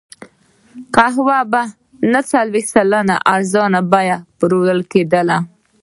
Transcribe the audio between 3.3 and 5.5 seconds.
ارزانه بیه پېرل کېده.